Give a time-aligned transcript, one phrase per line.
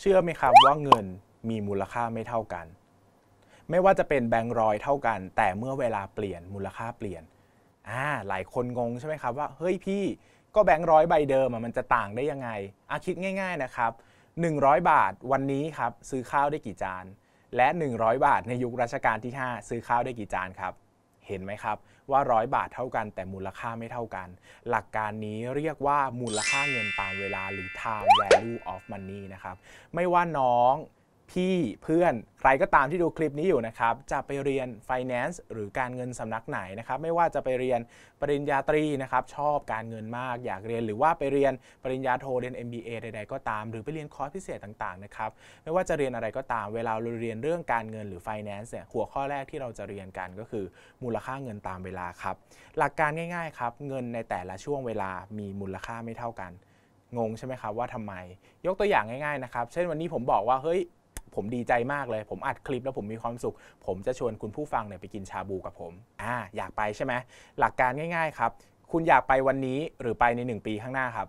[0.00, 1.06] เชื่อไหมครับว่าเงิน
[1.48, 2.66] มีมูลค่าไม่เท่ากัน
[3.70, 7.22] ไม่ว่าจะเป็นแบงค์ร้อยเท่ากัน แต่เมื่อเวลาเปลี่ยนมูลค่าเปลี่ยน
[7.88, 10.02] อ่าหลายคนงงใช่ไหมครับว่าเฮ้ยพี่
[10.54, 12.48] ก็แบงค์ร้อยใบเดิมมันจะต่างได้ยังไง
[12.90, 13.92] อาคิดง่าย ๆนะครับ
[14.40, 17.04] 100 บาทวันนี้ครับซื้อข้าวได้กี่จาน
[17.56, 20.72] และ 100 บาทในยุครัชกาลที่ 5 ซื้อข้าวได้กี่จานครับ
[21.28, 21.76] เห็นไหมครับ
[22.10, 24.28] ว่าร้อยบาทเท่ากัน แต่มูลค่าไม่เท่ากัน
[24.70, 29.56] หลักการนี้เรียกว่ามูลค่าเงินตามเวลาหรือ time value of money นะครับ
[29.94, 30.74] ไม่ว่าน้อง
[31.32, 37.80] พี่เพื่อนใครก็ตามที่ดูคลิปนี้อยู่นะครับ จะไปเรียน finance หรือการเงินสำนักไหนนะครับ ไม่ว่าจะไปเรียน
[38.20, 45.30] ปริญญาตรีนะครับ ชอบการเงินมากอยากเรียน หรือว่าไปเรียนปริญญาโทเรียน MBA ใด ๆ ก็ตาม หรือไปเรียนคอร์สพิเศษต่างๆนะครับ
[45.62, 50.64] ไม่ว่าจะเรียนอะไรก็ตาม เวลาเราเรียนเรื่องการเงินหรือ finance เนี่ยหัวข้อแรกที่เราจะเรียนกันก็คือ
[51.02, 52.36] มูลค่าเงินตามเวลาครับ
[52.78, 56.52] หลักการง่าย ๆ ครับ เงินในแต่ละช่วงเวลามีมูลค่าไม่เท่ากัน
[57.18, 58.14] งงใช่ไหมครับว่าทำไม
[58.66, 60.80] ยกตัวอย่างง่ายๆนะครับ เช่นวันนี้ผมบอกว่าเฮ้ย
[61.34, 63.54] ผมดีใจมากเลย ผมอัดคลิปแล้วผมมีความสุข
[63.86, 67.12] ผมจะชวนคุณผู้ฟังเนี่ยไปกินชาบูกับผมอ่าอยากไปใช่ไหม
[67.58, 68.50] หลักการง่าย ๆ ครับ
[68.92, 71.28] คุณอยากไปวันนี้หรือไปใน 1 ปีข้างหน้าครับ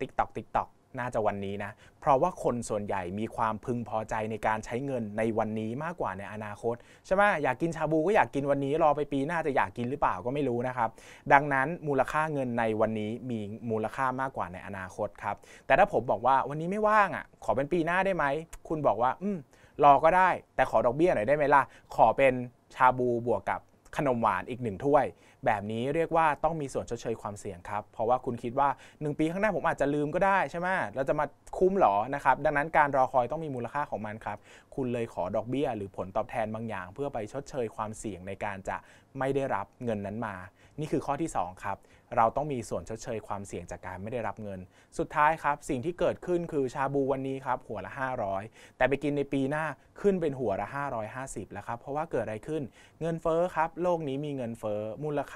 [0.00, 0.68] tick tock tick tock
[1.00, 6.74] น่าจะวันนี้นะ เพราะว่าคนส่วนใหญ่มีความพึงพอใจในการใช้เงินในวันนี้มากกว่าในอนาคต
[7.06, 10.88] ใช่ไหมอยากกินชาบูก็อยากกินวันนี้รอไปปีหน้าจะอยากกินหรือเปล่าก็ไม่รู้นะครับ
[11.32, 15.36] ดังนั้นมูลค่าเงินในวันนี้มีมูลค่ามากกว่าในอนาคตครับ
[15.66, 18.24] แต่ถ้าผมบอกว่าวันนี้ไม่ว่างอะ ขอเป็นปีหน้าได้ไหม
[18.68, 19.38] คุณบอกว่า อืม
[19.84, 21.62] รอก็ได้ แต่ขอดอกเบี้ยหน่อยได้ไหมล่ะ
[21.96, 22.32] ขอเป็น
[22.74, 23.60] ชาบูบวกกับ
[23.96, 25.04] ขนมหวานอีกหนึ่งถ้วย
[25.46, 31.26] แบบนี้เรียกว่าต้องมีส่วนชดเชยความเสี่ยงครับ เพราะว่าคุณคิดว่า 1 ปีข้างหน้าผมอาจจะลืมก็ได้ใช่ไหมเราจะมา
[31.58, 34.38] คุ้มหรอนะครับ ดังนั้นการรอคอยต้องมีมูลค่าของมันครับ
[34.74, 38.76] คุณเลยขอดอกเบี้ย หรือผลตอบแทนบางอย่าง เพื่อไปชดเชยความเสี่ยงในการจะ
[39.18, 40.34] ไม่ได้รับเงินนั้นมา
[40.80, 41.78] นี่คือข้อที่ 2 ครับ
[42.16, 44.60] เราต้องมีส่วนชดเชยความเสี่ยงจากการไม่ได้รับเงิน
[44.98, 47.92] สุดท้ายครับ สิ่งที่เกิดขึ้นคือชาบูวันนี้ครับ หัวละ
[48.34, 49.64] 500 แต่ไปกินในปีหน้า
[50.00, 50.68] ขึ้นเป็นหัวละ
[51.10, 52.62] 550 แล้วครับ เพราะว่าเกิดอะไรขึ้น
[53.00, 55.34] เงินเฟ้อครับ โลกนี้มีเงินเฟ้อ มูลค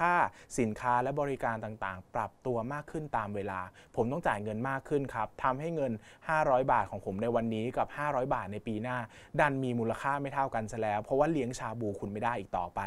[0.59, 3.59] สินค้าและบริการต่างๆ ปรับตัวมากขึ้นตามเวลา
[3.95, 5.91] ผมต้องจ่ายเงินมากขึ้นครับทำให้เงิน
[6.31, 8.97] 500 บาทของผมในวันนี้กับ 500 บาทในปีหน้า
[9.39, 12.81] ดันมีมูลค่าไม่เท่ากันซะแล้ว เพราะว่าเลี้ยงชาบูคุณไม่ได้อีกต่อไป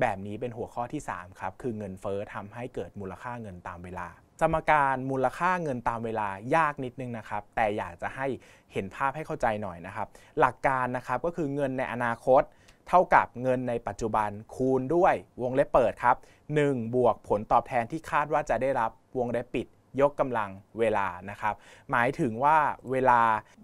[0.00, 4.08] แบบนี้เป็นหัวข้อที่ 3 ครับ คือเงินเฟ้อทำให้เกิดมูลค่าเงินตามเวลา
[4.40, 8.26] สมการมูลค่าเงินตามเวลายากนิดนึงนะครับ แต่อยากจะให้
[8.72, 10.08] เห็นภาพให้เข้าใจหน่อยนะครับ
[10.40, 12.42] หลักการนะครับก็คือเงินในอนาคต
[12.88, 16.16] เท่ากับเงินในปัจจุบันคูณด้วยวงเล็บเปิดครับ
[16.56, 19.66] 1บวกผลตอบแทนที่คาดว่าจะได้รับวงเล็บปิด
[20.00, 21.54] ยกกำลังเวลานะครับ
[21.90, 22.56] หมายถึงว่า
[22.90, 23.20] เวลา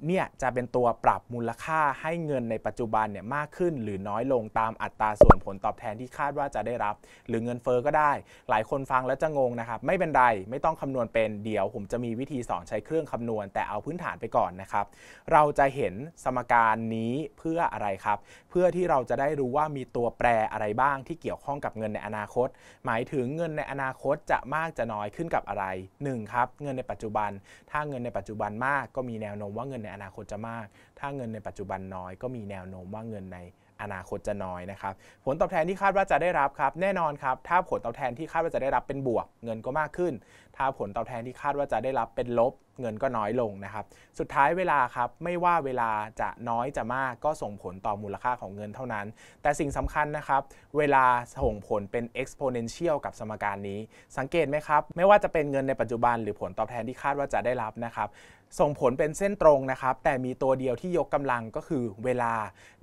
[0.07, 6.95] เนี่ยจะเป็นตัวปรับมูลค่าให้เงินในปัจจุบันเนี่ยมากขึ้นหรือน้อยลงตามอัตราส่วนผลตอบแทนที่คาดว่าจะได้รับ
[7.29, 8.13] หรือเงินเฟอ้อก็ได้
[8.51, 14.87] หลายคนฟังแล้วจะงงนะครับ ไม่เป็นไรไม่ต้องคำนวณเป็นเดี๋ยว ผมจะมีวิธีสอนใช้เครื่องคำนวณ แต่เอาพื้นฐานไปก่อนนะครับ
[15.33, 15.95] เราจะเห็น
[16.25, 18.19] สมการนี้เพื่ออะไรครับ
[18.51, 22.49] เพื่อที่เราจะได้รู้ว่ามีตัวแปรอะไรบ้างที่เกี่ยวข้องกับเงินในอนาคต
[22.87, 25.65] หมายถึงเงินในอนาคตจะมากจะน้อยขึ้นกับอะไร
[26.03, 27.31] 1ครับเงินในปัจจุบัน
[27.71, 30.67] ถ้าเงินในปัจจุบันมากก็มีแนวโน้มว่าเงินในอนาคตจะมาก
[30.99, 33.39] ถ้าเงินในปัจจุบันน้อย ก็มีแนวโน้มว่าเงินใน
[33.83, 34.95] อนาคตจะน้อยนะครับ
[35.25, 40.13] ผลตอบแทนที่คาดว่าจะได้รับครับแน่นอนครับถ้าผลตอบแทนที่คาดว่าจะได้รับเป็นบวก เงินก็มากขึ้น
[40.57, 43.85] ถ้าผลตอบแทนที่คาดว่าจะได้รับเป็นลบเงินก็น้อยลงนะครับ
[44.19, 45.91] สุดท้ายเวลาครับไม่ว่าเวลา
[46.21, 49.07] จะน้อยจะมากก็ส่งผลต่อมูลค่าของเงินเท่านั้น
[49.43, 50.43] แต่สิ่งสำคัญนะครับ
[50.79, 51.05] เวลา
[51.39, 53.79] ส่งผลเป็น exponential กับสมการนี้
[54.19, 58.09] สังเกตไหมครับ ไม่ว่าจะเป็นเงินในปัจจุบันหรือผลตอบแทนที่คาดว่าจะได้รับนะครับ
[58.61, 62.35] ส่งผลเป็นเส้นตรงนะครับ แต่มีตัวเดียวที่ยกกำลังก็คือเวลา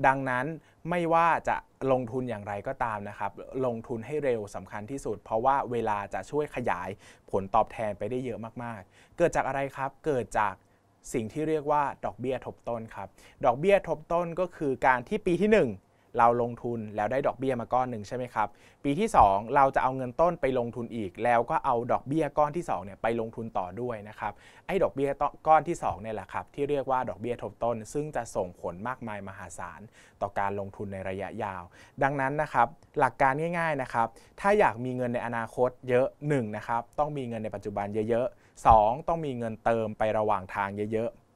[0.06, 0.46] ดังนั้น
[0.90, 1.56] ไม่ว่าจะ
[1.92, 3.32] ลงทุนอย่างไรก็ตามนะครับ
[3.66, 6.90] ลงทุนให้เร็วสำคัญที่สุด เพราะว่าเวลาจะช่วยขยาย
[7.32, 10.54] ผลตอบแทนไปได้เยอะมากๆ เกิดจากอะไรครับ เกิดจาก
[11.14, 13.08] สิ่งที่เรียกว่าดอกเบี้ยทบต้นครับ
[13.46, 18.48] ดอกเบี้ยทบต้นก็คือการที่ปีที่ 1 เราลงทุนแล้วได้ดอกเบี้ยมาก้อนหนึ่งใช่ไหมครับ
[18.84, 24.34] ปีที่ 2 เราจะเอาเงินต้นไปลงทุนอีก แล้วก็เอาดอกเบี้ยก้อนที่2เนี่ยไปลงทุนต่อด้วยนะครับ
[24.68, 25.10] ไอ้ดอกเบี้ย
[25.48, 29.82] ก้อนที่2เนี่ยแหละครับที่เรียกว่าดอกเบี้ยทบต้น ซึ่งจะส่งผลมากมายมหาศาล
[30.22, 31.64] ต่อการลงทุนในระยะยาว
[32.04, 32.68] ดังนั้นนะครับ
[33.00, 34.08] หลักการง่ายๆนะครับ
[34.40, 41.29] ถ้าอยากมีเงินในอนาคตเยอะ1นะครับต้องมีเงินในปัจจุบันเยอะๆ2ต้องมีเงินเติมไประหว่างทางเยอะๆ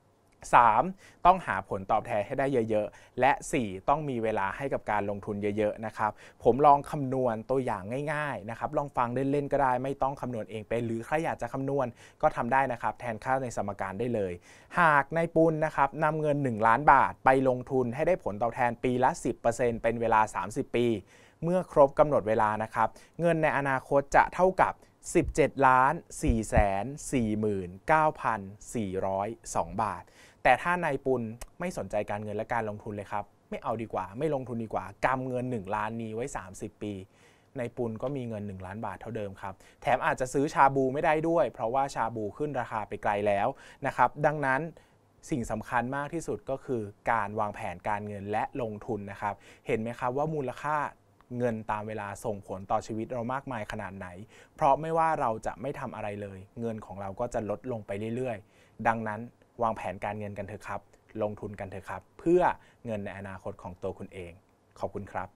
[0.83, 1.25] 3.
[1.25, 3.31] ต้องหาผลตอบแทนให้ได้เยอะๆ และ
[3.61, 3.89] 4.
[3.89, 6.11] ต้องมีเวลาให้กับการลงทุนเยอะๆนะครับ
[6.43, 11.87] ผมลองคำนวณตัวอย่างง่ายๆนะครับลองฟังเล่นๆก็ได้ไม่ต้องคำนวณเองเป็นหรือใครอยากจะคำนวณ
[12.21, 14.33] ก็ทำได้นะครับแทนค่าในสมการได้เลย
[14.79, 19.09] หากในปุณนะครับนำเงิน 1 ล้านบาทไปลงทุนให้ได้ผลตอบแทนปีละ
[19.47, 20.87] 10%เป็นเวลา 30 ปี
[21.43, 22.87] เมื่อครบกำหนดเวลานะครับ
[23.19, 24.73] เงินในอนาคตจะเท่ากับ
[25.19, 26.33] 17ล้าน4 4 9
[28.73, 30.03] 4 0 2 บาท
[30.43, 31.21] แต่ถ้านายปุณ
[31.59, 36.25] ไม่สนใจการเงินและการลงทุนเลยครับ ไม่เอาดีกว่า ไม่ลงทุนดีกว่ากำเงิน 1 ล้านนี้ไว้
[36.55, 36.93] 30 ปี
[37.59, 43.47] นายปุณก็มีเงิน 1 ล้านบาทเท่าเดิมครับ แถมอาจจะซื้อชาบูไม่ได้ด้วย เพราะว่าชาบูขึ้นราคาไปไกลแล้ว
[43.87, 44.61] นะครับ ดังนั้น
[45.29, 46.81] สิ่งสำคัญมากที่สุดก็คือ
[47.11, 49.35] การวางแผนการเงินและลงทุนนะครับ
[49.67, 50.77] เห็นไหมครับว่ามูลค่า
[51.38, 54.07] เงินตามเวลาส่งผลต่อชีวิตเรามากมายขนาดไหน
[54.56, 59.19] เพราะไม่ว่าเราจะไม่ทำอะไรเลย เงินของเราก็จะลดลงไปเรื่อยๆ ดังนั้น
[59.62, 60.81] วางแผนการเงินกันเถอะครับ
[61.21, 62.41] ลงทุนกันเถอะครับ เพื่อ
[62.85, 64.31] เงินในอนาคตของตัวคุณเอง
[64.80, 65.30] ขอบคุณครับ